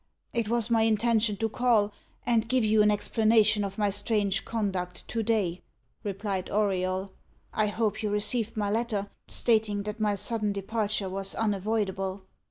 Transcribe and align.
"It 0.33 0.49
was 0.49 0.71
my 0.71 0.81
intention 0.81 1.37
to 1.37 1.47
call, 1.47 1.91
and 2.25 2.49
give 2.49 2.65
you 2.65 2.81
an 2.81 2.89
explanation 2.89 3.63
of 3.63 3.77
my 3.77 3.91
strange 3.91 4.45
conduct, 4.45 5.07
to 5.09 5.21
day," 5.21 5.61
replied 6.03 6.49
Auriol. 6.49 7.11
"I 7.53 7.67
hope 7.67 8.01
you 8.01 8.09
received 8.09 8.57
my 8.57 8.71
letter, 8.71 9.11
stating 9.27 9.83
that 9.83 9.99
my 9.99 10.15
sudden 10.15 10.53
departure 10.53 11.07
was 11.07 11.35
unavoidable." 11.35 12.23